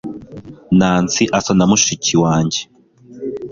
[0.79, 2.61] nancy asa na mushiki wanjye